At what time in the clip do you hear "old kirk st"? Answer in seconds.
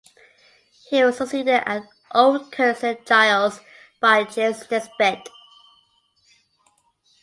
2.15-3.05